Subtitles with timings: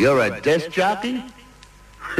[0.00, 1.22] You're a disc jockey?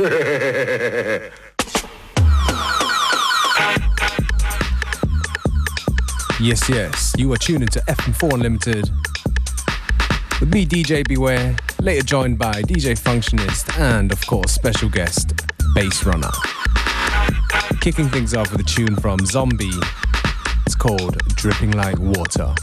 [6.39, 8.91] yes, yes, you are tuned into FM4 Unlimited.
[10.41, 15.33] With me, DJ Beware, later joined by DJ Functionist and, of course, special guest,
[15.75, 16.33] Bass Runner.
[17.81, 19.71] Kicking things off with a tune from Zombie.
[20.67, 22.55] It's called Dripping Like Water.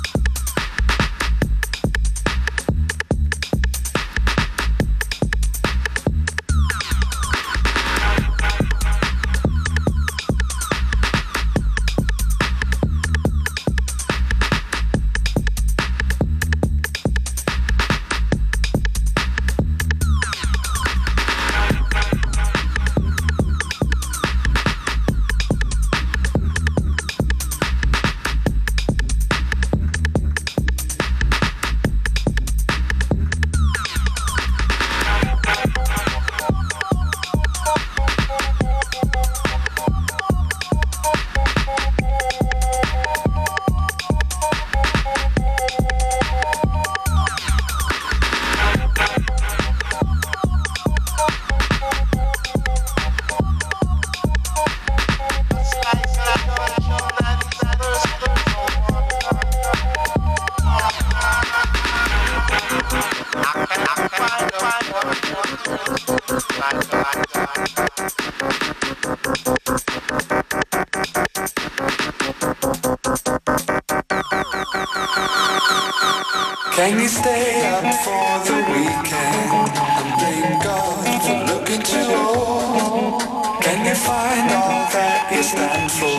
[76.87, 83.21] Can you stay up for the weekend and thank God for looking too old?
[83.61, 86.15] Can you find all that you stand for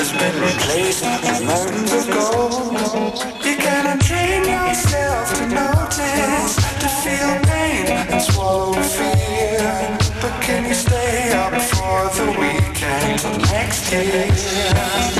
[0.00, 3.20] has been replaced with mountains of gold?
[3.44, 9.68] You can untrain yourself to notice, to feel pain and swallow fear.
[10.22, 15.19] But can you stay up for the weekend till next year?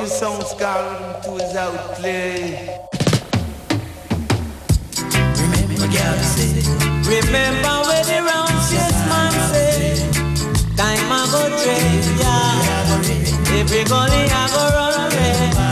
[0.00, 2.78] the sound scar to his outplay.
[5.40, 6.64] Remember, girl, say,
[7.04, 10.08] remember when the round six man say,
[10.76, 13.60] time I go trade, yeah.
[13.60, 15.69] Every gully I go run away,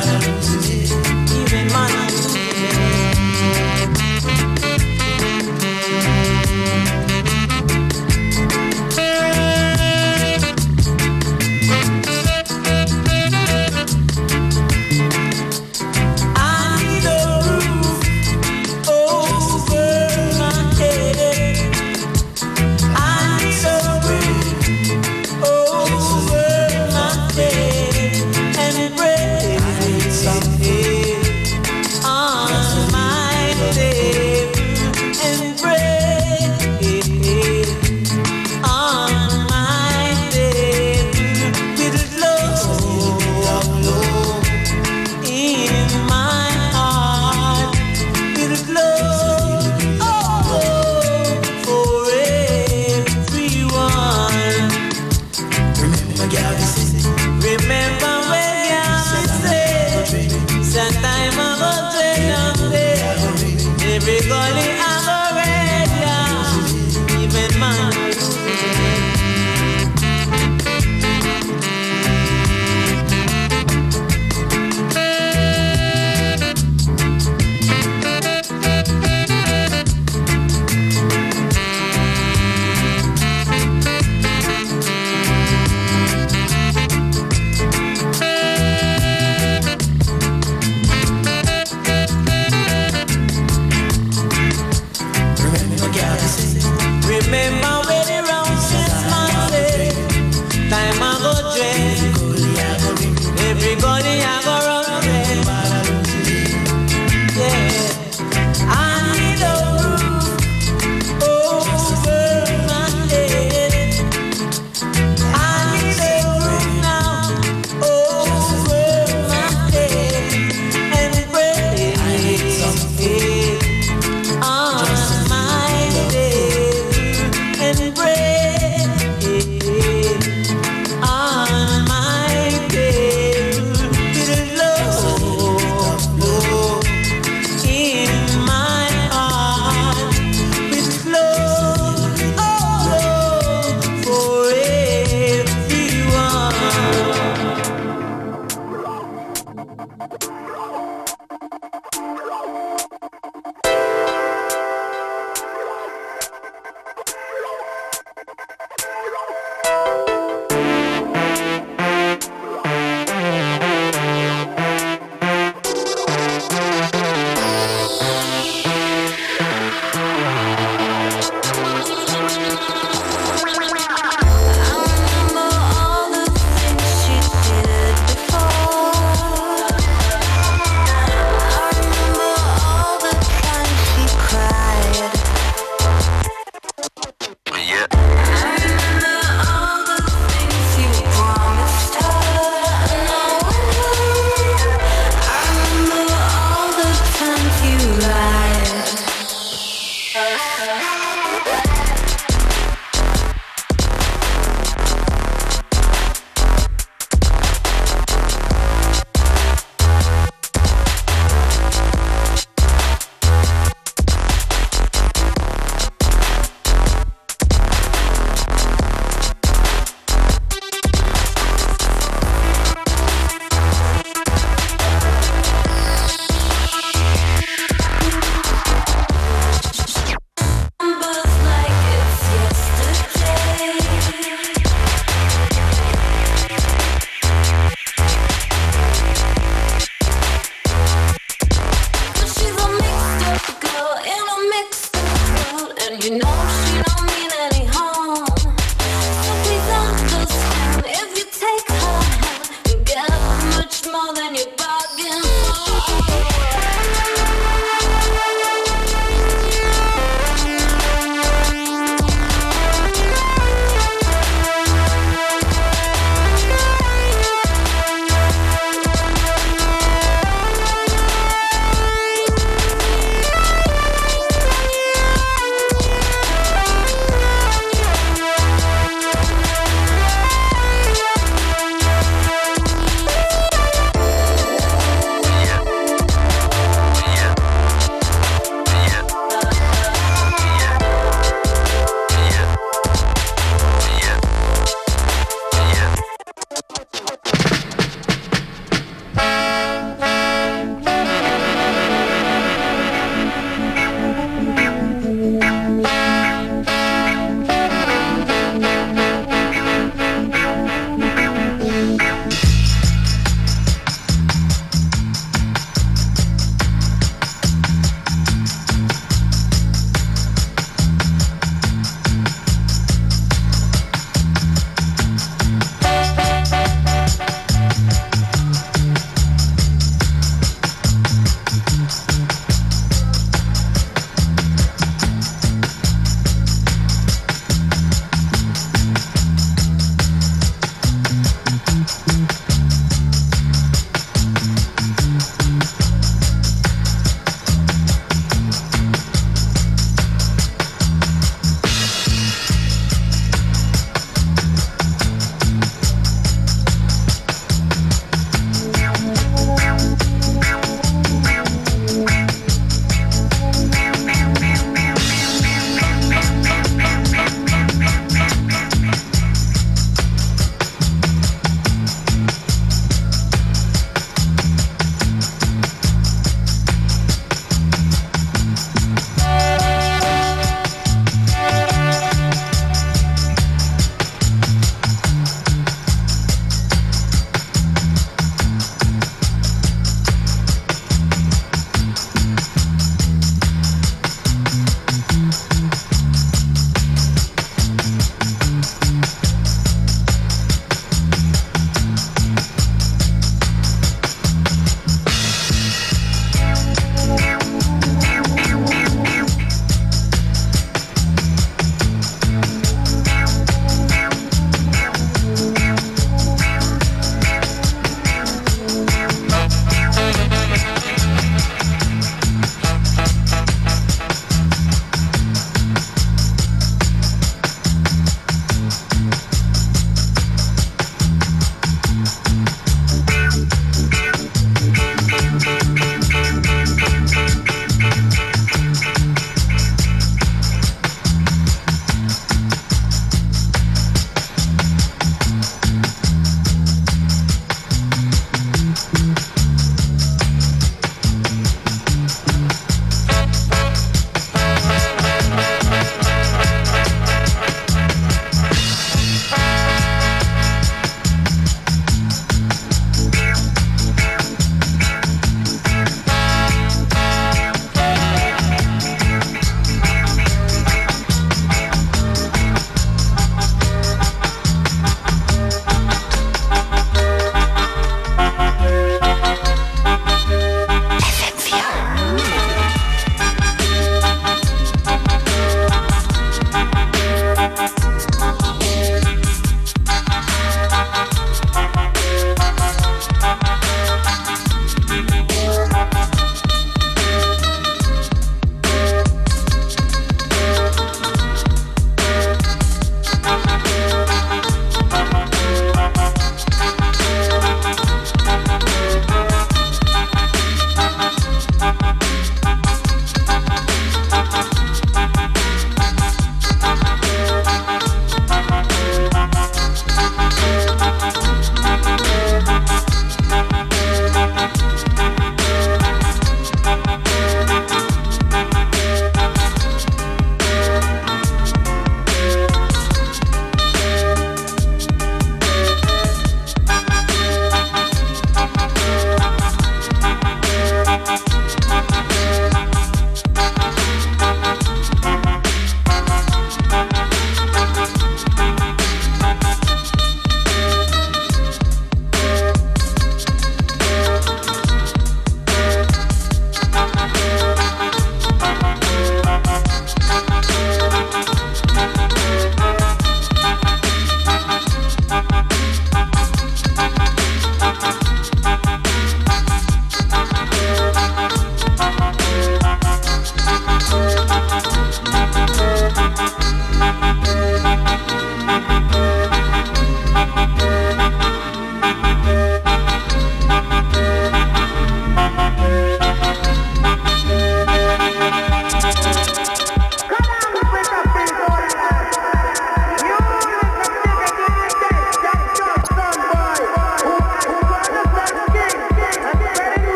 [246.00, 246.47] you know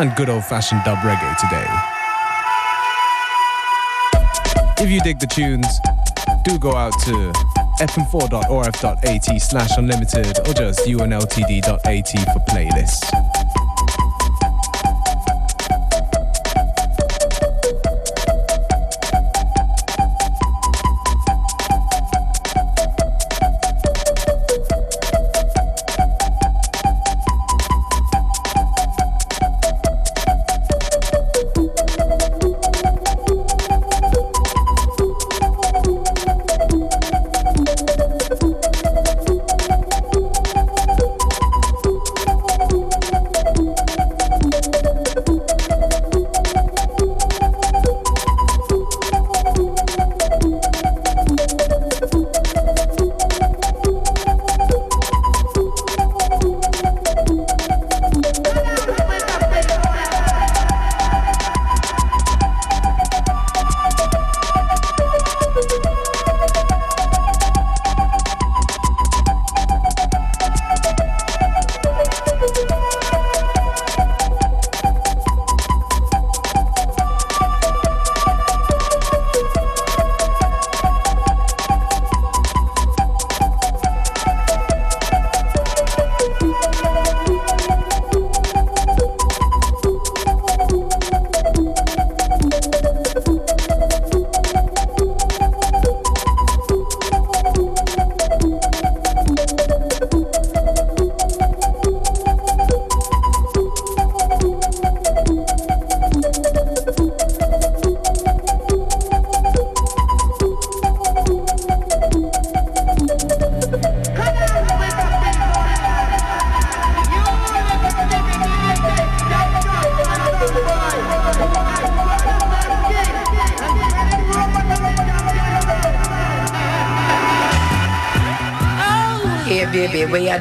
[0.00, 1.66] and good old fashioned dub reggae today.
[4.82, 5.66] If you dig the tunes,
[6.42, 7.32] do go out to
[7.80, 13.29] fm4.orf.at slash unlimited or just unltd.at for playlists.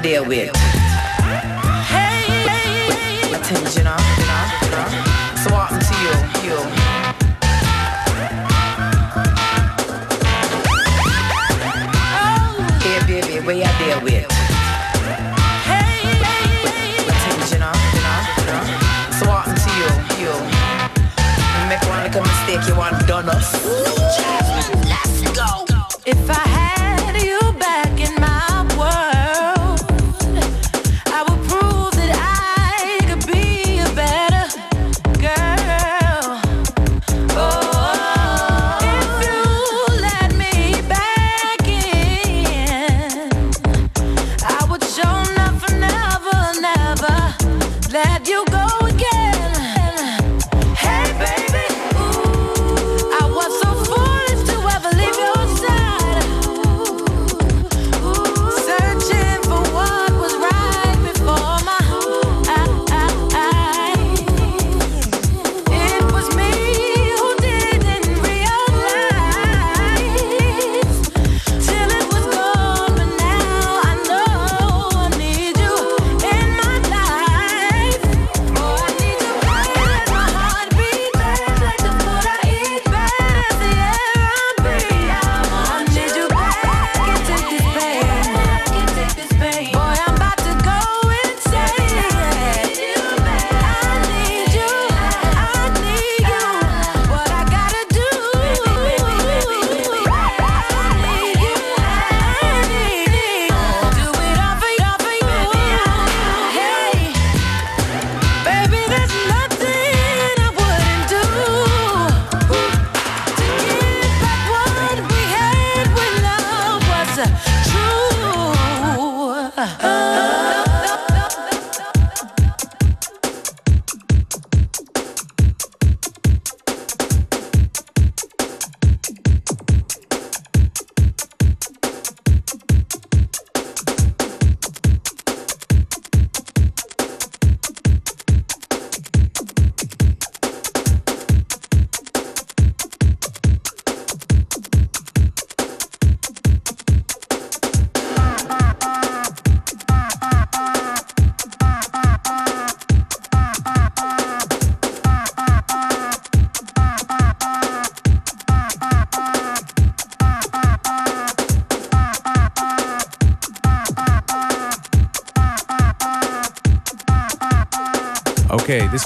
[0.01, 0.51] Deal with.
[1.87, 2.27] Hey,
[3.33, 4.87] attention, you know, you know, you know.
[5.39, 6.57] So what to you, you?
[12.11, 12.67] Oh.
[12.83, 14.27] Hey, baby, where you deal with?
[16.03, 16.13] You
[17.47, 17.59] you you
[19.79, 20.33] you, you?
[21.55, 24.38] You make one little mistake, you want done us.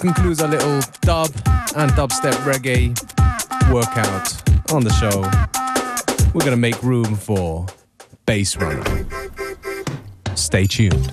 [0.04, 1.32] Concludes our little dub
[1.78, 2.92] and dubstep reggae
[3.72, 4.28] workout
[4.74, 5.24] on the show.
[6.34, 7.66] We're gonna make room for
[8.26, 8.84] Bass Runner.
[10.36, 11.10] Stay tuned.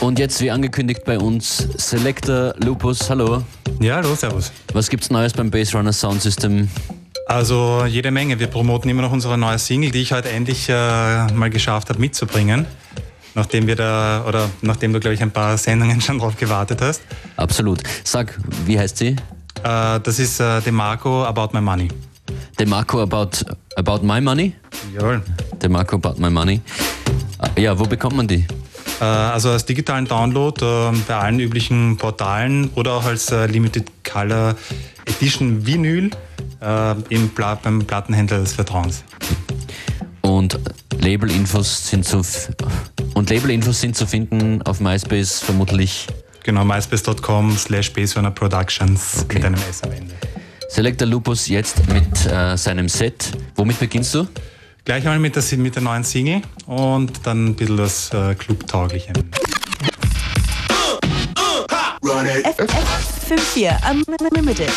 [0.00, 3.44] Und jetzt, wie angekündigt bei uns, Selector Lupus, hallo.
[3.78, 4.50] Ja, hallo, servus.
[4.72, 6.68] Was gibt's Neues beim Bass Runner Sound System?
[7.26, 8.40] Also jede Menge.
[8.40, 12.00] Wir promoten immer noch unsere neue Single, die ich heute endlich äh, mal geschafft habe
[12.00, 12.66] mitzubringen.
[13.34, 17.02] Nachdem wir da, oder nachdem du, glaube ich, ein paar Sendungen schon drauf gewartet hast.
[17.36, 17.80] Absolut.
[18.04, 19.16] Sag, wie heißt sie?
[19.62, 21.88] Äh, das ist äh, DeMarco About My Money.
[22.58, 23.30] DeMarco About,
[23.76, 24.54] about My Money?
[24.94, 25.22] Jawohl.
[25.62, 26.60] DeMarco About My Money.
[27.56, 28.44] Äh, Ja, wo bekommt man die?
[29.00, 33.90] Äh, also als digitalen Download äh, bei allen üblichen Portalen oder auch als äh, Limited
[34.04, 34.56] Color
[35.06, 36.10] Edition Vinyl
[36.60, 39.04] äh, im Pla beim Plattenhändler des Vertrauens.
[40.22, 40.58] Und
[41.00, 42.22] Labelinfos sind zu
[43.18, 46.06] und Labelinfos sind zu finden auf MySpace vermutlich.
[46.44, 49.38] Genau, myspace.com slash Productions Okay.
[49.38, 50.14] mit einem S am Ende.
[50.68, 53.32] Selector Lupus jetzt mit äh, seinem Set.
[53.56, 54.28] Womit beginnst du?
[54.84, 59.12] Gleich einmal mit der, mit der neuen Single und dann ein bisschen das äh, Clubtaugliche.
[62.00, 64.70] FM4 Unlimited.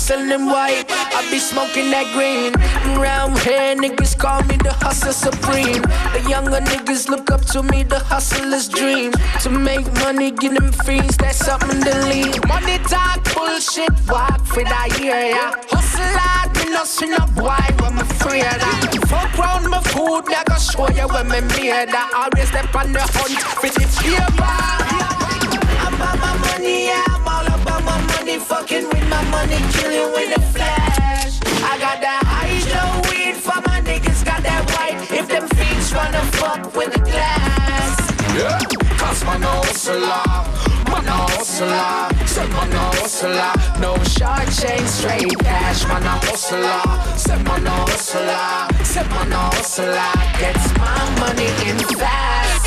[0.00, 2.56] Hustling white, I be smoking that green.
[2.96, 5.82] Round here, niggas call me the hustler supreme.
[6.16, 9.12] The younger niggas look up to me, the hustler's dream.
[9.42, 12.40] To make money, get them fiends, that's something to leave.
[12.48, 15.52] Money talk, bullshit, walk for that year, yeah.
[15.68, 18.88] Hustle hard, me no see no boy when me free of that.
[19.04, 22.08] Fuck round my food, me I go show you when me made that.
[22.16, 24.48] Always step on the hunt for the paper.
[25.84, 27.09] I'm about my money, yeah,
[28.30, 28.44] money.
[28.44, 31.40] Fucking with my money, killing with the flash.
[31.62, 35.10] I got that hydro weed for my niggas, got that white.
[35.10, 37.96] If them fiends wanna fuck with the glass.
[38.36, 38.58] Yeah,
[38.98, 40.22] cause my no hustler,
[40.90, 43.52] my no hustler, say my no hustler.
[43.80, 46.82] No short chain, straight cash, my no hustler,
[47.16, 50.12] say my no hustler, say my no hustler.
[50.38, 52.59] Gets my money in fast.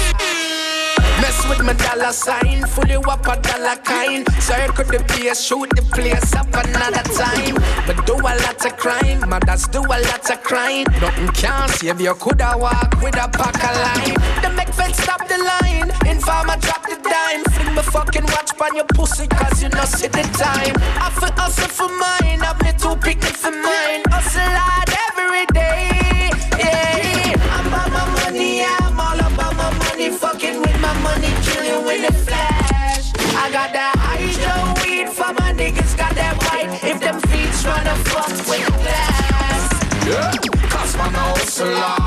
[1.50, 4.28] With my dollar sign, fully up a dollar kind.
[4.42, 7.56] Circle the place, shoot the place up another time.
[7.86, 10.86] But do a lot of crime, mothers do a lot of crime.
[11.02, 14.18] Nothing can save you, coulda walk with a pack of line.
[14.42, 17.44] The make fed stop the line, informer drop the dime.
[17.54, 20.76] Fling me fucking watch on your pussy, cause you know see the time.
[21.04, 24.02] I feel hustle for mine, been too picky for mine.
[24.08, 27.36] Hustle hard every day, yeah.
[27.58, 27.73] I'm
[31.94, 33.12] killing with the flash.
[33.36, 36.84] I got that hydro weed for my niggas, got that white.
[36.84, 39.64] If them feet tryna fuck with the glass.
[40.08, 40.32] Yeah,
[40.70, 41.98] cause my no hustler,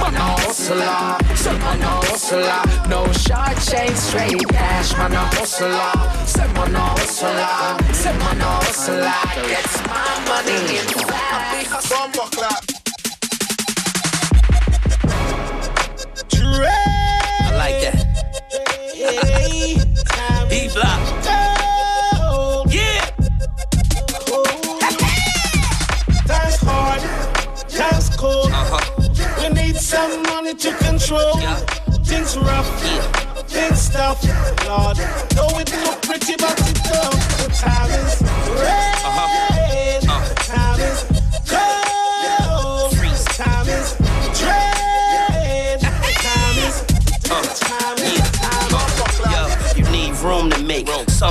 [0.00, 2.62] my no hustler, say my no hustler.
[2.88, 5.92] No short chain, straight cash, my no hustler,
[6.26, 9.20] say my no hustler, say my no hustler.
[9.48, 11.50] Gets my money in fast.
[17.42, 18.09] I like that.
[19.00, 21.00] B block.
[22.68, 23.00] Yeah.
[26.26, 27.00] Times hard,
[27.70, 28.50] times cold.
[28.52, 28.78] Uh-huh.
[29.40, 31.40] We need some money to control.
[31.40, 31.56] Yeah.
[32.04, 32.68] Things rough,
[33.48, 34.22] things tough.
[34.66, 34.98] Lord,
[35.30, 37.22] though it look pretty, but it don't.
[37.40, 38.19] The time is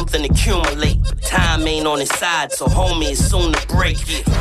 [0.10, 1.19] something accumulate.
[1.30, 3.98] Time ain't on his side, so homie is soon to break.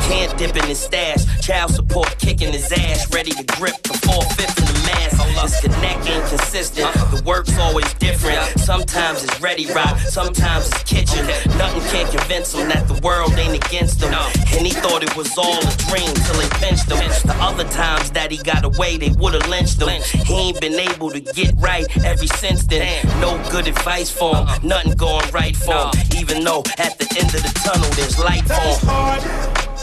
[0.09, 1.23] Can't dip in his stash.
[1.39, 5.19] Child support kicking his ass, ready to grip the four fifth in the mass.
[5.41, 6.93] Disconnect ain't consistent.
[7.11, 8.41] The work's always different.
[8.59, 11.25] Sometimes it's ready rock, sometimes it's kitchen.
[11.57, 14.13] Nothing can convince him that the world ain't against him.
[14.13, 16.99] And he thought it was all a dream till they pinched him.
[17.23, 19.89] The other times that he got away, they would've lynched him.
[20.25, 23.05] He ain't been able to get right ever since then.
[23.21, 25.91] No good advice for him, nothing going right for him.
[26.17, 29.21] Even though at the end of the tunnel there's light Times hard,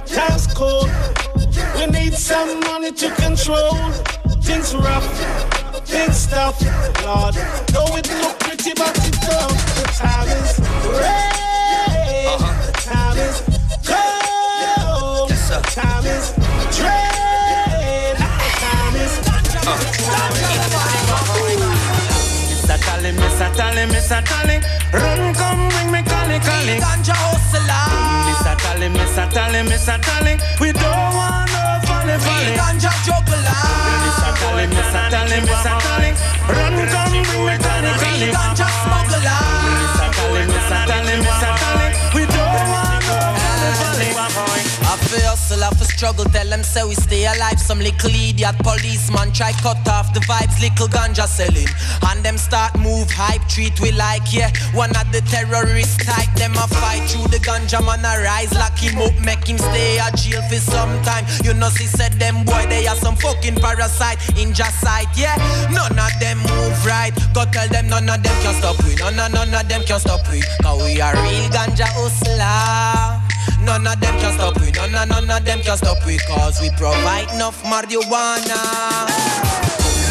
[0.07, 0.91] times cold.
[1.77, 3.77] We need some money to control.
[4.41, 5.07] Things rough,
[5.85, 6.59] things tough.
[7.05, 7.35] Lord,
[7.75, 9.61] though it look pretty, but it don't.
[9.77, 10.59] The time is
[10.97, 11.37] red.
[12.33, 12.55] Uh-huh.
[12.67, 13.37] The time is
[13.85, 15.31] cold.
[15.31, 15.61] Yes, sir.
[15.61, 16.33] The time is
[16.77, 18.17] dread.
[18.17, 19.15] The time is.
[22.49, 25.66] Miss a Tally, Miss a Tally, Miss a
[26.41, 26.81] Tally, run.
[26.81, 27.85] Ganja hustler.
[28.29, 30.35] Miss a tally, miss a tally, miss a tally.
[30.61, 32.55] We don't want no folly, folly.
[32.57, 33.61] Ganja juggler.
[34.05, 36.11] Miss a tally, miss a tally, miss a tally.
[36.49, 37.61] Run, come, bring.
[37.61, 37.85] Ganja
[38.27, 38.56] smuggler.
[45.17, 47.59] I feel hustle, I for struggle, tell them say we stay alive.
[47.59, 51.69] Some little idiot policeman try cut off the vibes, little ganja selling.
[52.11, 54.53] And them start move hype, treat we like, yeah.
[54.75, 58.77] One of the terrorist type, them a fight through the ganja man a rise, lock
[58.77, 61.25] him up, make him stay a jail for some time.
[61.43, 65.37] You know, she said them boy, they are some fucking parasite in just sight, yeah.
[65.73, 67.17] None of them move right.
[67.33, 68.97] Go tell them none of them can stop we.
[68.97, 70.43] None, none, none of them can stop we.
[70.61, 73.23] Cause we are real ganja hustler.
[73.67, 74.71] None of them can stop we.
[74.71, 76.19] None, none, none of them can stop we.
[76.19, 78.63] Cause we provide enough marijuana.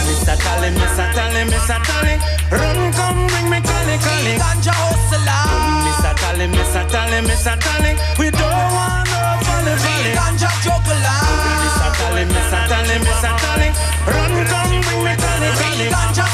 [0.06, 0.36] Mr.
[0.36, 1.08] Tally, Mr.
[1.15, 1.80] Tally, Mr.
[1.88, 2.15] Tally.
[2.52, 4.34] Run, come bring me Cali, Cali.
[4.36, 5.39] Ganja hustler.
[5.88, 6.13] Mr.
[6.20, 6.84] Tally, Mr.
[6.91, 7.56] Tally, Mr.
[7.63, 7.91] Tally.
[8.20, 10.12] We don't want no folly, folly.
[10.20, 11.20] Ganja juggler.
[11.63, 11.89] Mr.
[11.96, 12.62] Tally, Mr.
[12.68, 13.32] Tally, Mr.
[13.39, 13.70] Tally.
[14.04, 15.88] Run, come bring me Cali, Cali.
[15.96, 16.26] Ganja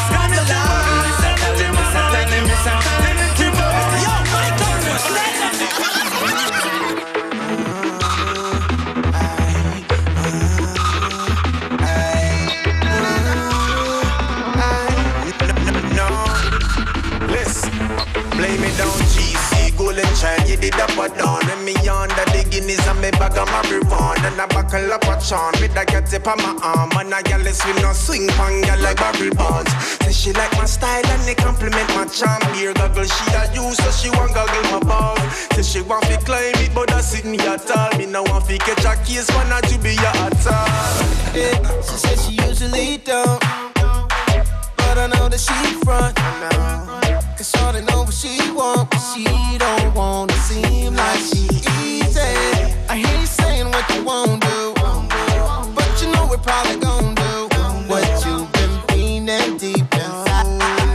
[20.71, 21.45] did up or down.
[21.47, 25.19] When me under the Guinness and me bag of marijuana and a buckle up a
[25.21, 28.27] charm with a cat tip on my arm and a gal is with no swing
[28.35, 29.71] pan gal like barrel bonds.
[30.03, 32.41] Say she like my style and they compliment my charm.
[32.53, 35.19] Beer goggle she a use so she want goggle my balls.
[35.55, 37.97] Say she want fi climb it but I me at all.
[37.97, 41.21] Me no want fi catch a case for not to be a at all.
[41.33, 43.39] She said she usually don't,
[44.77, 45.53] but I know that she
[45.85, 47.10] front.
[47.41, 49.23] Cause shorty know what she want, but she
[49.57, 51.49] don't wanna seem like she
[51.81, 52.21] easy.
[52.87, 54.73] I hear you saying what you won't do,
[55.73, 57.49] but you know we're probably gon' do
[57.89, 60.45] what you've been feeling deep inside.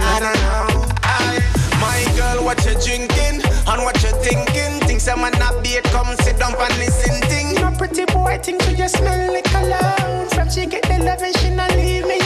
[0.07, 0.87] I don't know.
[1.03, 1.43] I,
[1.83, 4.87] my girl, what you drinking and what you thinking?
[4.87, 7.57] Things I'm not be come sit down and listen thing.
[7.57, 10.29] No pretty boy, think you just smell like cologne.
[10.29, 12.26] From she get the love and she not leave me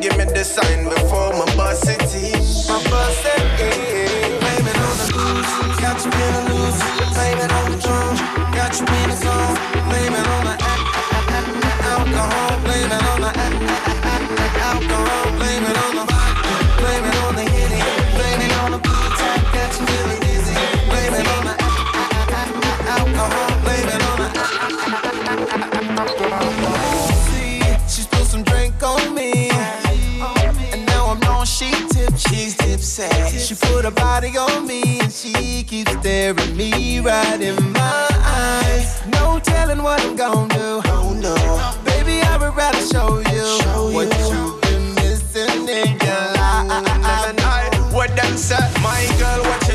[0.00, 2.32] give me the sign before my bus city.
[2.68, 3.37] My bus
[32.98, 33.38] tipsy.
[33.38, 39.06] She put her body on me, and she keeps staring me right in my eyes.
[39.06, 40.82] No telling what I'm gonna do.
[40.86, 41.34] Oh no,
[41.84, 43.46] baby, I would rather show you
[43.94, 46.74] what you've been missing in your life.
[47.92, 48.56] What them say?
[48.82, 49.67] My girl, what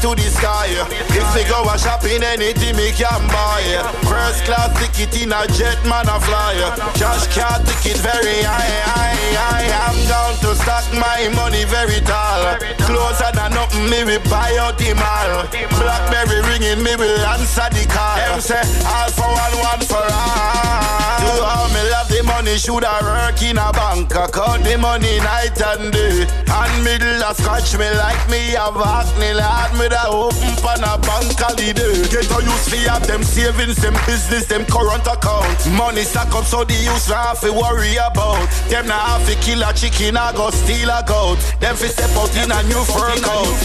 [0.00, 0.72] to the sky.
[1.12, 3.60] If we go a shopping, anything me can buy.
[4.08, 6.56] First class ticket in a jet, man a fly.
[6.96, 9.68] Cash card ticket very high, high, high.
[9.68, 12.56] I'm down to stack my money very tall.
[12.80, 15.44] Closer than nothing, me will buy out the mall.
[15.76, 18.16] Blackberry ringing, me will answer the call.
[18.16, 21.20] Them say all for one, one for all.
[21.20, 24.12] Do all me love the money should I work in a bank.
[24.12, 26.28] I count the money night and day.
[26.52, 29.32] And middle a scratch me like me have acne.
[29.32, 31.72] Lord, me da open pan a bank holiday.
[32.12, 35.60] Get a use for have them savings, them business, them current account.
[35.72, 38.48] Money stack up so the use not to worry about.
[38.68, 41.40] Them not have to kill a chicken, I go steal a goat.
[41.60, 43.56] Them fi step out in a new fur coat.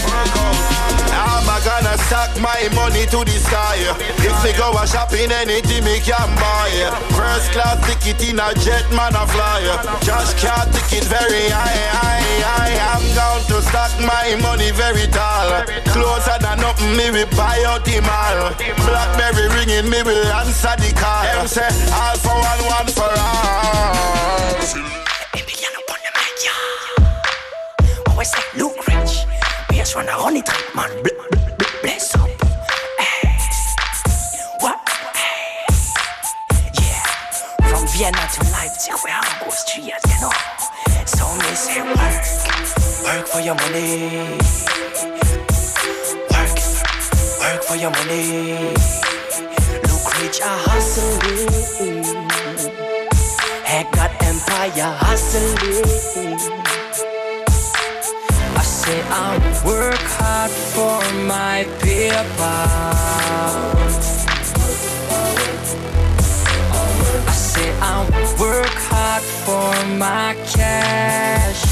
[1.16, 3.76] I'm a gonna stack my money to the sky.
[4.22, 6.70] If we go a shopping, anything me can buy.
[7.16, 9.62] First class ticket in a jet, man a fly.
[10.02, 12.76] Cash card ticket very high, high, high.
[12.92, 15.64] I'm going to stack my money very tall.
[15.90, 18.54] Closer than nothing, me will buy out the mall.
[18.86, 21.24] Blackberry ringing, me will answer the call.
[21.24, 24.36] Them say all for one, one for all.
[28.08, 29.26] Always say look rich.
[29.68, 31.45] We just wanna honey trap, man.
[37.96, 40.30] Vienna to Leipzig, we are go street, you know.
[41.06, 42.24] So me say work,
[43.06, 44.36] work for your money.
[46.28, 46.58] Work,
[47.40, 48.74] work for your money.
[49.88, 52.04] Look rich, I hustling.
[53.64, 56.36] Head got empire hustling.
[58.56, 62.96] I say I work hard for my paper.
[67.56, 67.96] Say I
[68.40, 71.62] work hard for my cash.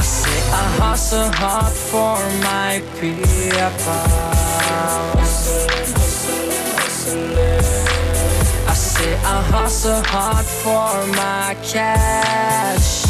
[0.00, 2.18] I say I hustle hard for
[2.50, 4.04] my paper.
[8.72, 13.03] I say I hustle hard for my cash.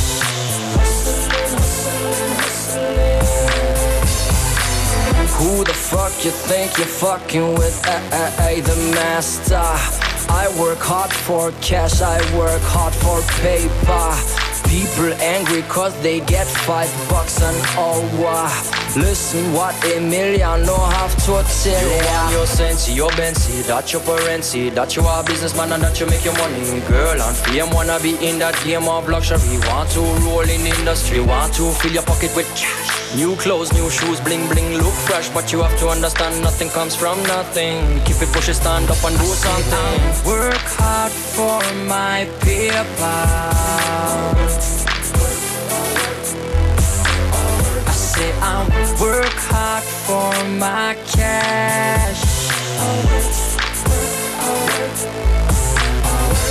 [5.45, 7.77] Who the fuck you think you're fucking with?
[7.85, 9.61] Uh, the master.
[10.33, 14.09] I work hard for cash, I work hard for paper.
[14.73, 18.49] People angry cause they get five bucks an hour.
[18.97, 22.23] Listen what Emiliano have to tell You ya.
[22.23, 26.01] want your sense, your Benzi, that your parency, that you are a businessman and that
[26.01, 26.81] you make your money.
[26.89, 29.59] Girl and fame wanna be in that game of luxury.
[29.69, 33.04] Want to roll in industry, want to fill your pocket with cash.
[33.17, 36.97] New clothes, new shoes, bling bling, look fresh, but you have to understand nothing comes
[36.97, 38.01] from nothing.
[38.05, 40.27] Keep it pushing, stand up and do something.
[40.27, 42.27] Work hard for my.
[47.87, 48.67] I say I
[49.01, 52.23] work hard for my cash.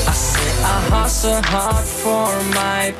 [0.07, 2.93] I say I hustle hard for my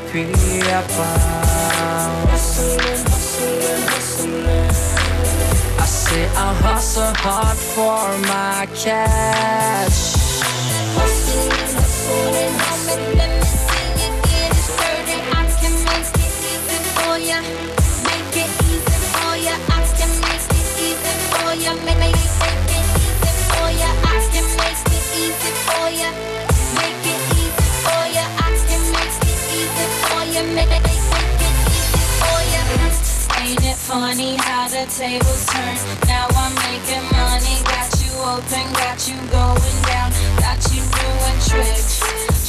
[4.15, 10.13] I say I hustle hard for my cash.
[12.89, 13.32] Ain't it
[33.93, 35.77] funny how the tables turn?
[36.09, 40.09] Now I'm making money, got you open, got you going down,
[40.41, 42.01] got you doing tricks,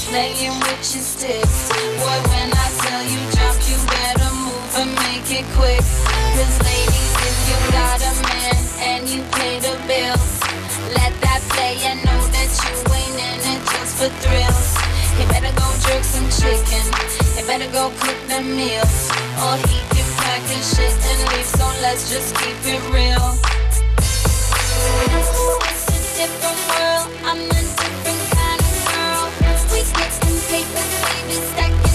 [0.08, 1.68] playing with your sticks.
[2.00, 5.84] Boy, when I tell you jump, you better move and make it quick.
[6.32, 10.40] Cause ladies, if you got a man and you pay the bills,
[10.96, 14.70] let that player know that you ain't in it just for thrills.
[15.20, 16.84] He better go jerk some chicken.
[17.36, 19.12] He better go cook the meals.
[19.44, 19.93] Or he
[20.40, 21.46] can shit and leave.
[21.46, 23.38] So let's just keep it real.
[25.14, 27.06] It's a different world.
[27.24, 29.24] I'm a different kind of girl.
[29.70, 31.93] We getting paper, baby, stacking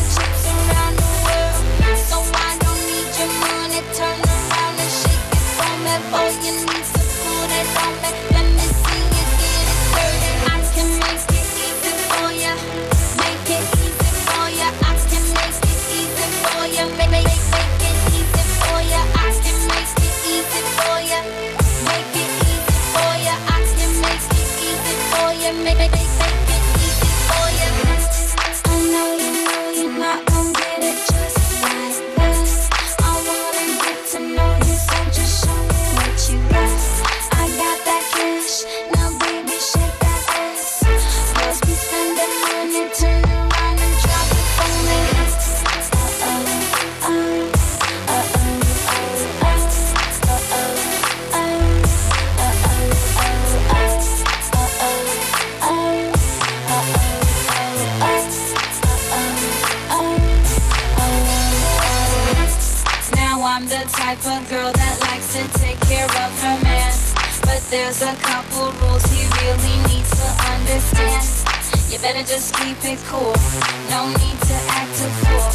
[63.99, 66.91] type of girl that likes to take care of her man.
[67.43, 71.23] But there's a couple rules he really needs to understand.
[71.91, 73.35] You better just keep it cool,
[73.91, 75.51] no need to act a fool.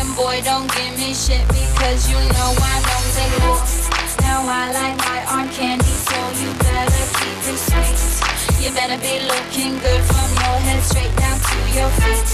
[0.00, 3.90] And boy don't give me shit because you know I don't take rules
[4.24, 8.00] Now I like my arm candy so you better keep it straight.
[8.62, 12.24] You better be looking good from your head straight down to your feet.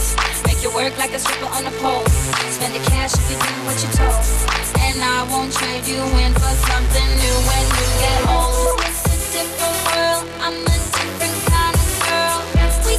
[0.47, 2.07] Make your work like a stripper on a pole.
[2.55, 4.70] Spend the cash if you do what you're told.
[4.93, 8.81] And I won't trade you in for something new when you get old.
[8.91, 10.27] It's a different world.
[10.43, 12.43] I'm a different kind of girl.
[12.85, 12.99] We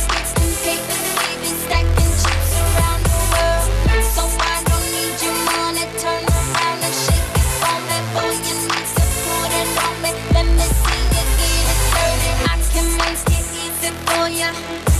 [0.64, 3.68] paper, baby, stacking chips around the world.
[4.16, 5.84] So I don't need your money.
[6.00, 8.39] Turn around and shake it for me, boy.
[8.39, 8.88] You need
[10.00, 10.12] me.
[10.32, 12.39] Let me see you get it.
[12.48, 12.88] I can
[13.84, 14.91] it for ya.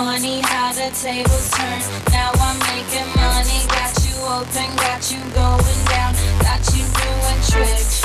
[0.00, 1.80] Funny how the tables turn?
[2.08, 3.60] Now I'm making money.
[3.68, 8.00] Got you open, got you going down, got you doing tricks,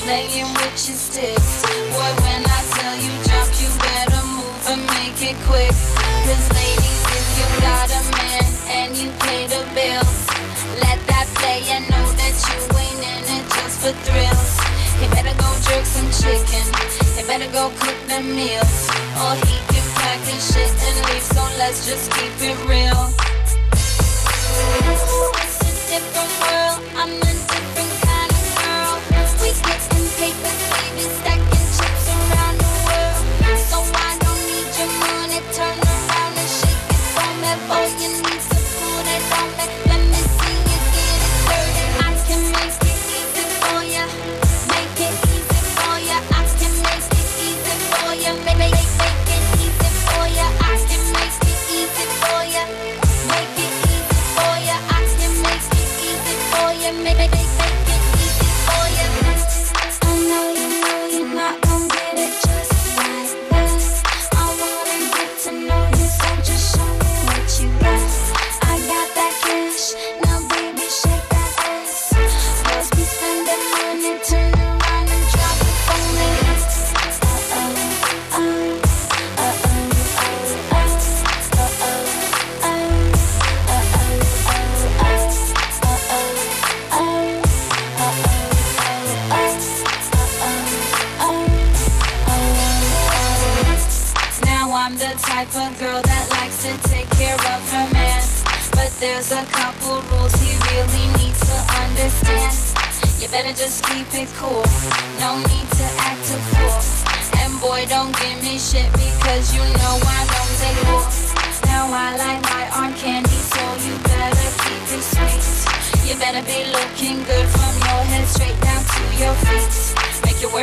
[0.00, 1.52] playing with your sticks.
[1.92, 5.76] Boy, when I tell you jump, you better move and make it quick.
[6.24, 8.48] Cause ladies, if you got a man
[8.80, 10.20] and you pay the bills,
[10.80, 14.52] let that player know that you ain't in it just for thrills.
[14.96, 16.64] He better go jerk some chicken.
[17.16, 18.88] He better go cook the meals.
[19.20, 19.73] Or he
[21.58, 23.23] let's just keep it real.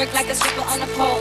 [0.02, 1.21] Work like a stripper on a pole.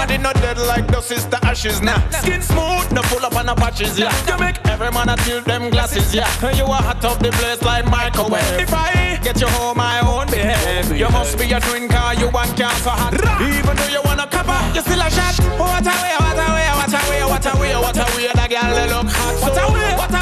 [0.00, 2.00] Body not dead like dust sister the ashes, nah.
[2.08, 4.08] Skin smooth, no pull up on the patches, yeah.
[4.26, 6.24] You make every man a tilt them glasses, yeah.
[6.56, 8.40] You are hot up the place like microwave.
[8.58, 10.96] If I get you home, my own behavior.
[10.96, 13.12] You must be a twin car, you want so hot.
[13.12, 15.36] Even though you wanna cover, you still a shot.
[15.60, 18.32] What a way, what a way, what a way, what a way, what a way,
[18.32, 19.36] that girl look hot.
[19.44, 20.19] What a way, what a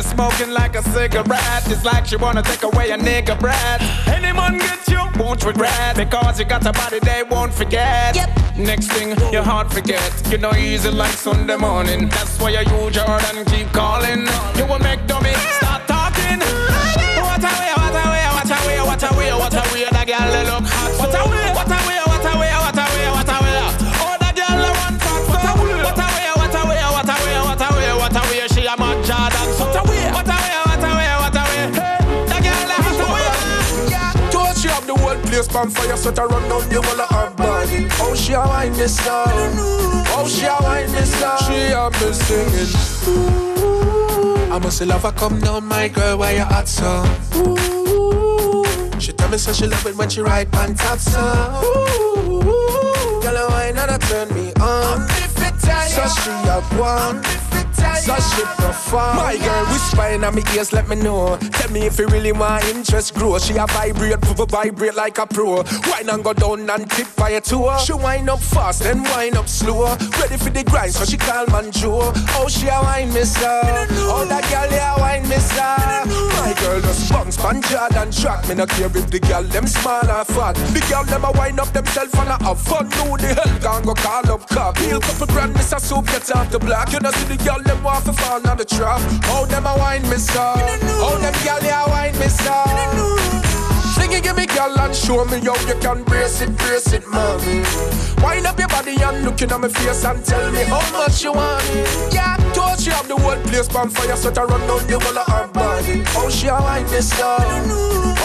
[0.00, 1.64] is smoking like a cigarette.
[1.66, 3.80] It's like she wanna take away a nigga breath.
[4.08, 5.96] Anyone get you, won't regret.
[5.96, 8.16] Because you got a body they won't forget.
[8.16, 8.30] Yep.
[8.56, 10.10] Next thing, your heart forget.
[10.30, 12.08] You know easy like Sunday morning.
[12.08, 14.26] That's why you use Jordan keep calling.
[14.56, 15.79] You will make dummy start
[35.54, 37.88] on fire, so to run down the wall of her body.
[38.00, 39.28] Oh, she a wine this song.
[40.12, 41.38] Oh, she a wine this song.
[41.46, 42.70] She a me singing.
[43.08, 47.04] Ooh, I must love her come down, my girl, why you hot so?
[47.36, 48.64] Ooh,
[49.00, 51.20] she tell me so she love it when she ride on top so.
[51.64, 55.08] Ooh, girl, and a turn me on.
[55.88, 57.22] So she a one.
[58.00, 59.16] So she perform.
[59.16, 61.36] My girl whispering at me ears, let me know.
[61.36, 63.38] Tell me if you really want interest grow.
[63.38, 65.62] She a vibrate, vibrate like a pro.
[65.88, 67.78] Wine and go down and tip by a tour.
[67.78, 69.94] She wind up fast, then wind up slow.
[70.20, 72.12] Ready for the grind, so she call man Joe.
[72.36, 73.60] Oh, she a wine mister.
[74.08, 75.70] Oh, that girl, yeah, wine mister.
[76.40, 78.48] My girl just bounce pan Jordan track.
[78.48, 80.54] Me not care if the girl them small or fat.
[80.72, 82.90] The girl them a wind up themself and a have fun.
[82.92, 84.78] Who the hell can go call up cop?
[84.78, 85.78] Heal couple brand, Mr.
[85.80, 86.92] Soup get off the block.
[86.92, 89.00] You know see the girl them want to fall on the trap.
[89.30, 90.34] Oh, them a wine mister.
[90.98, 92.58] Oh, them girl yeah wine mister.
[93.94, 97.06] Sing it, give me girl and show me how you can brace it, brace it,
[97.06, 97.62] mommy.
[98.22, 101.32] Wind up your body and looking at my face and tell me how much you
[101.32, 101.82] want me.
[102.10, 105.18] Yeah, told she have the whole place on fire, so to run down the whole
[105.18, 106.02] of her body.
[106.16, 107.38] Oh, she a wine this girl.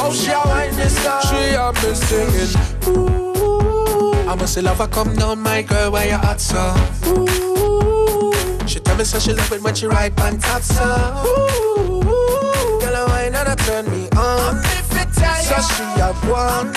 [0.02, 1.22] Oh, she a wine this girl.
[1.22, 2.54] She a me singing.
[2.98, 6.74] Ooh, I must love her come down, my girl, why you hot so?
[7.08, 7.28] Ooh,
[8.98, 10.84] me so she love it when she ride on top so.
[11.26, 14.85] Ooh, girl, a wine and a turn me on.
[15.16, 16.74] So she a one.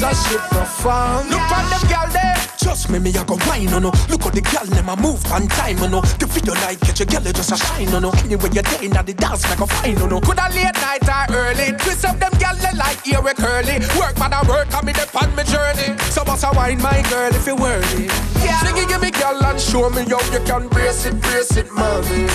[0.00, 1.28] So she perform.
[1.28, 2.36] Look on them girl there.
[2.58, 3.90] Trust me, me a go wine, no oh no.
[4.08, 6.00] Look how the girl them a move on time, no no.
[6.00, 8.10] The video night catch a girl they just a shine, no no.
[8.24, 10.20] Anyway you day inna the dance like a fine, no no.
[10.20, 11.72] Coulda late night or early.
[11.78, 13.80] Twist up them girl they like ear with curly.
[13.98, 15.96] Work man a work, and me dey on me journey.
[16.12, 18.08] So must a wine my girl if you worthy.
[18.44, 18.60] Yeah.
[18.60, 21.70] Sing it, give me girl and show me how you can brace it, brace it,
[21.72, 22.28] mommy.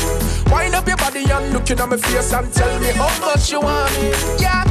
[0.51, 3.61] Wind up your body and looking at my face and tell me how much you
[3.61, 4.09] want me.
[4.41, 4.63] Yeah,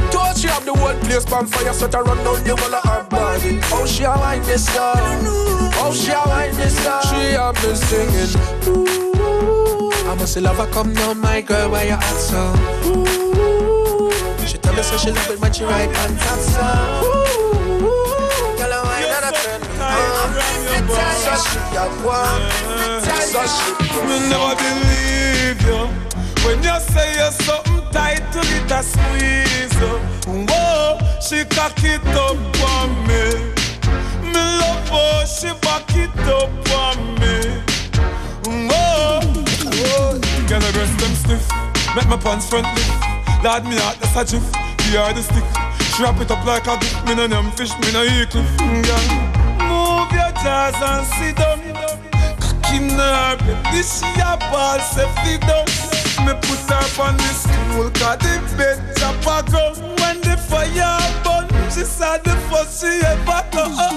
[0.45, 3.03] she have the whole place on fire, so to run down the whole of her
[3.09, 3.59] body.
[3.73, 4.93] Oh, she a wine this girl.
[5.81, 7.01] Oh, she a wine this girl.
[7.09, 8.37] She a me singing.
[8.69, 12.53] Ooh, I must love her come down, my girl, why you hot so?
[12.85, 16.61] Ooh, she tell me so she love it when she ride on top so.
[17.01, 17.25] Ooh,
[18.57, 20.29] girl, I wine and I turn on.
[21.25, 22.45] So she a one.
[23.33, 23.69] So she
[24.05, 25.81] Me never believe you
[26.45, 30.01] when you say you're something tight to it a squeeze up.
[30.27, 32.37] Whoa, she cock it up
[32.73, 33.53] on me.
[34.31, 36.51] Me love how she back it up
[36.83, 37.35] on me.
[38.69, 39.21] Whoa,
[39.79, 40.19] whoa.
[40.47, 41.45] Girl, the breast them stiff,
[41.95, 43.15] make my pants front lift.
[43.43, 44.51] Lad me out, that's a jiff.
[44.85, 45.47] The the stick,
[45.95, 47.05] she wrap it up like a gift.
[47.07, 48.49] Me no them fish, me no eat cliff.
[48.57, 49.05] Girl,
[49.65, 51.59] move your jaws and sit down.
[52.39, 53.41] Cocky nerve,
[53.71, 55.84] this she a ball safety down.
[56.23, 59.73] Me put her on the stool, cause the bed chop a go.
[59.99, 63.94] When the fire burn, she said the first she ever go.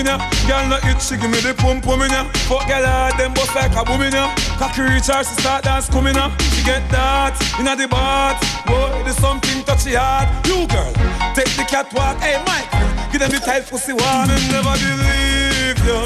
[0.00, 0.16] In ya.
[0.48, 2.24] Girl no itch, she give me the pum pum in ya.
[2.48, 4.34] Fuck girl hard, them bust like a boom ya.
[4.58, 6.32] Cocky reach she start dance coming ya.
[6.56, 8.40] She get that inna the bath.
[8.66, 10.28] Boy, there's something touchy hard.
[10.46, 10.92] You girl,
[11.36, 12.16] take the catwalk.
[12.18, 12.70] Hey Mike,
[13.12, 14.28] give them the tight pussy one.
[14.28, 16.00] Me never believe you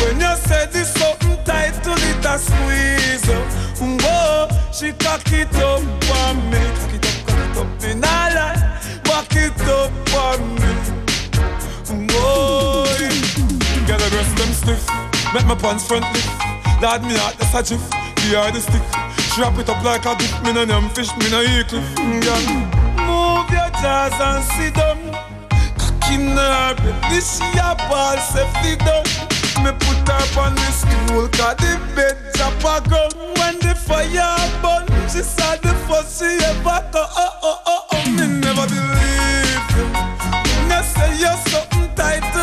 [0.00, 3.44] when you say this something tight to it a squeeze up.
[3.82, 5.82] Whoa, she cock it up
[6.22, 6.62] on me.
[6.78, 8.20] Cock it up, cock it up, me nah.
[9.04, 10.72] Back it up on me.
[12.14, 12.86] Whoa,
[14.02, 14.82] the breast them stiff,
[15.34, 16.26] make my pants front lift.
[16.82, 17.82] Lad me out, that's a jiff.
[18.32, 18.82] The stick,
[19.38, 20.42] wrap it up like a gift.
[20.42, 21.84] Me no name fish, me no eat cliff.
[21.96, 22.42] Mm, Girl,
[23.06, 24.98] move your jaws and sit down.
[25.78, 29.06] Cocky nerve, this a ball safety down.
[29.62, 33.06] Me put her on the stool, cause the bed chop a go.
[33.38, 37.06] When the fire burn, she saw the first she ever go.
[37.06, 39.86] Oh, oh, oh, oh, oh, me never believe you.
[40.66, 42.42] Me say you're something tight to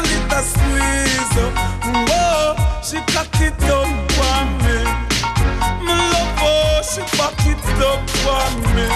[1.31, 1.53] it up.
[2.09, 3.87] Whoa, she cock it up
[4.29, 4.77] on me.
[5.85, 8.87] Me love she back it up on me.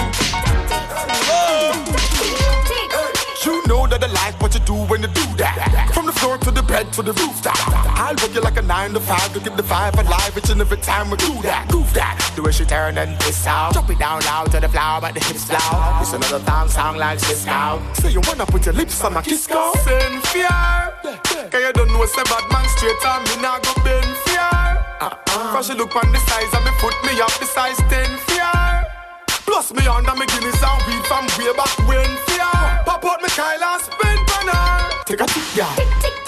[3.44, 5.90] You know that I like what you do when you do that.
[5.92, 7.56] From the floor to the bed to the rooftop.
[7.98, 10.60] I'll work you like a nine to five to get the five alive each and
[10.60, 11.68] every time we do that.
[11.68, 12.32] Groove that.
[12.34, 13.74] The way she turn and twist out.
[13.74, 16.00] Drop it down loud to the flower, but the hips loud.
[16.00, 17.82] It's another thong song like this now.
[17.94, 19.74] So you wanna put your lips on my kiss go?
[19.84, 21.33] Send fear.
[21.54, 24.42] Cause you don't know say bad man straight on me now go bend fear.
[24.98, 25.52] Uh-uh.
[25.54, 28.82] Cause she look on the size of me foot me up the size 10 fear.
[29.46, 32.50] Plus me under me Guinness and weed from way back when fear.
[32.82, 35.04] Pop out me Kyle and spin on her.
[35.04, 35.72] Take a tick, yeah.
[35.76, 36.23] Tick tick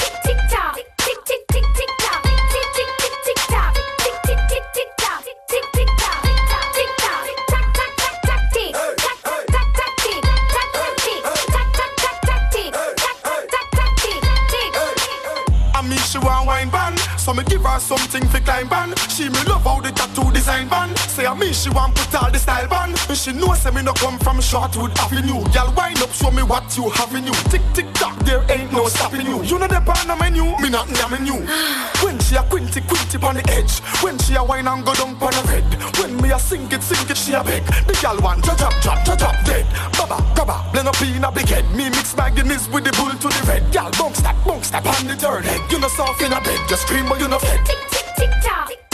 [17.27, 18.95] So me give her something for climb ban.
[19.09, 20.95] She me love how the tattoo design ban.
[21.11, 22.95] Say I mean she want put all the style ban.
[23.09, 25.43] And she know say me no come from Shortwood Avenue.
[25.51, 27.35] Girl wind up show me what you have in you.
[27.51, 29.43] Tick tick tock there ain't no stopping you.
[29.43, 31.43] You know the pan on menu Me not yamming you.
[32.07, 33.81] When she a quinty quinty on the edge.
[34.07, 35.66] When she a wine and go down on the red.
[35.99, 37.66] When me a sing it sing it she a beg.
[37.91, 39.66] The girl want drop drop to drop dead.
[39.99, 41.64] Baba grabba blend up in a big head.
[41.74, 43.62] Me mix my Guinness with the bull to the red.
[43.72, 45.61] Girl bounce that bounce that on the third head.
[45.70, 46.61] You know soft in a bed.
[46.68, 47.64] Just scream but you know fed.
[47.64, 48.86] Tick tick tick tock.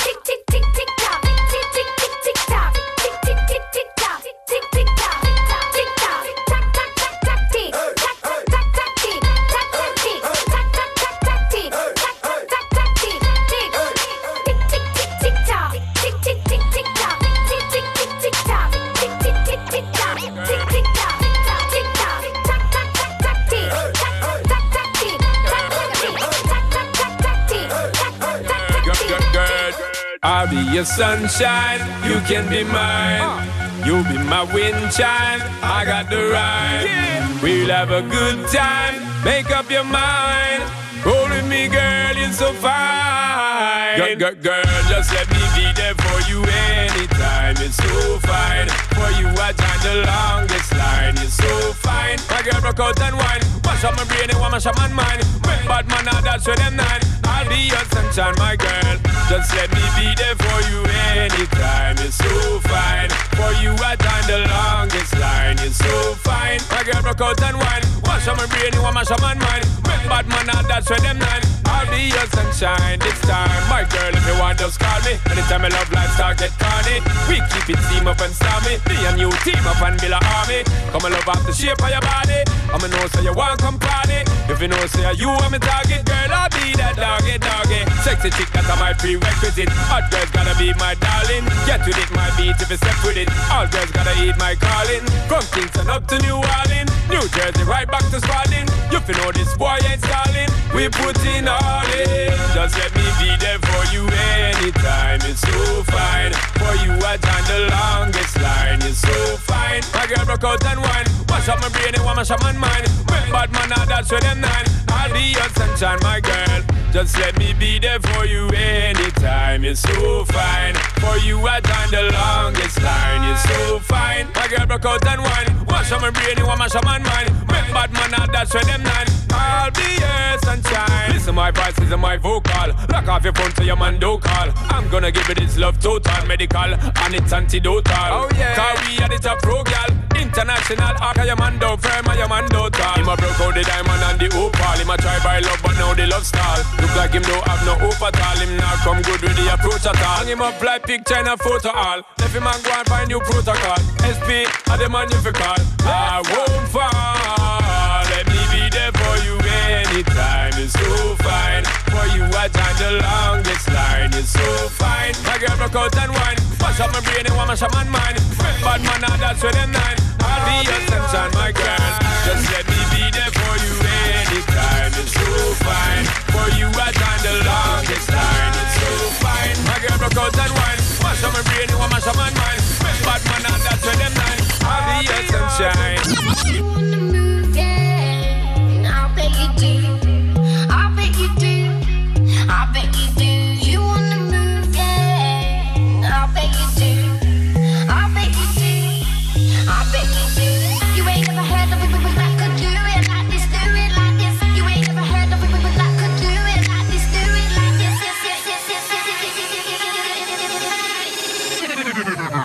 [30.83, 31.79] Your sunshine,
[32.11, 33.23] you can be mine.
[33.23, 33.85] Uh.
[33.87, 37.41] You'll be my wind chime, I got the rhyme.
[37.41, 40.63] We'll have a good time, make up your mind.
[41.05, 43.99] Roll with me, girl, you're so fine.
[43.99, 47.55] Girl, girl, girl, just let me be there for you anytime.
[47.59, 48.92] It's so fine.
[48.95, 51.17] For you, I time the longest line.
[51.17, 52.19] You're so fine.
[52.31, 53.43] My girl, broke out and wine.
[53.65, 55.25] Mash up my brain and mash up my mind.
[55.47, 57.03] Make bad man, now that's where them nine.
[57.25, 58.97] I'll be your sunshine, my girl.
[59.29, 60.81] Just let me be there for you
[61.17, 61.97] anytime.
[61.99, 63.11] You're so fine.
[63.39, 65.57] For you, I time the longest line.
[65.59, 66.61] You're so fine.
[66.71, 67.85] My girl, broke out and wine.
[68.05, 69.65] Mash up my brain and mash up my mind.
[69.89, 71.43] Make bad man, now that's where them nine.
[71.65, 73.63] I'll be your sunshine this time.
[73.71, 75.17] My girl, if you want, just call me.
[75.31, 77.01] Anytime I love life start get corny.
[77.27, 78.82] We keep it team up and stormy.
[78.89, 80.65] Me and you team up and build a army.
[80.91, 82.43] Come and love up the shape of your body.
[82.73, 84.25] I'ma know say you want come party.
[84.49, 87.85] If you know say you want me target, girl, I'll be that doggy doggy.
[88.03, 89.69] Sexy chick, that's my prerequisite.
[89.93, 91.45] Hot girls gotta be my darling.
[91.69, 93.29] Get with it, my beat if you step with it.
[93.53, 95.05] All girls gotta eat my calling.
[95.29, 98.67] From Kingston up to New Orleans, New Jersey right back to Spalding.
[98.91, 100.51] You fi know this boy ain't stalling.
[100.75, 102.33] We put in all in.
[102.57, 105.21] Just let me be there for you anytime.
[105.29, 106.52] It's so fine.
[106.63, 108.81] For you, I time the longest line.
[108.81, 109.83] You're so fine.
[109.93, 111.07] My girl broke out and wine.
[111.29, 112.87] Wash up my brain and wash up my mind.
[113.11, 114.67] Make bad man, now that's where them nine.
[114.89, 116.63] I'll be your sunshine, my girl.
[116.93, 119.65] Just let me be there for you anytime.
[119.65, 120.75] You're so fine.
[121.03, 123.23] For you, I time the longest line.
[123.25, 124.29] You're so fine.
[124.35, 125.67] My girl broke out and wine.
[125.67, 127.31] Wash up my brain and wash up my mind.
[127.49, 129.07] Make bad man, now that's where them nine.
[129.31, 131.13] I'll be your sunshine.
[131.13, 132.69] Listen, my voice is my vocal.
[132.91, 134.51] Lock off your phone so your man don't call.
[134.71, 138.09] I'm gonna give it its love total, medical, and it's antidotal.
[138.11, 138.55] Oh yeah.
[138.55, 139.89] Cause we are the top pro gal.
[140.17, 142.97] International, okay, your man don't firm, and your man don't tall.
[142.97, 144.77] Him a broke out the diamond and the opal.
[144.79, 146.59] Him a try by love, but now the love stall.
[146.81, 148.37] Look like him don't have no hope at all.
[148.37, 150.23] Him not come good with the approach at all.
[150.23, 152.01] Hang him up like picture in a photo all.
[152.19, 153.77] Left him and go and find new protocol.
[154.01, 155.61] SP, are the call.
[155.85, 158.03] I won't fall.
[158.09, 159.37] Let me be there for you
[159.77, 160.53] anytime.
[160.57, 161.65] It's so fine.
[161.93, 164.11] For you, I time the longest line.
[164.15, 165.15] It's so fine.
[165.25, 166.39] My girl broke out and wine.
[166.61, 168.17] Mash up my brain and mash up my mind.
[168.65, 169.99] Bad man, now that's where them nine.
[170.21, 171.93] I'll be your sunshine, my girl.
[172.25, 173.75] Just let me be there for you
[174.17, 174.93] anytime.
[174.97, 175.29] It's so
[175.61, 176.05] fine.
[176.33, 178.55] For you, I time the longest line.
[178.65, 179.57] It's so fine.
[179.69, 180.82] My girl broke out and wine.
[181.03, 182.63] Mash up my brain and mash up my mind.
[183.05, 184.41] Bad man, that's where them nine.
[184.63, 185.99] I'll be your sunshine.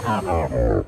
[0.07, 0.85] Uh-oh.